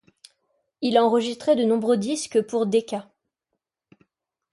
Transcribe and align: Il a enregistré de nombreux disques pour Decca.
Il 0.81 0.97
a 0.97 1.05
enregistré 1.05 1.55
de 1.55 1.63
nombreux 1.63 1.95
disques 1.95 2.41
pour 2.41 2.65
Decca. 2.65 3.07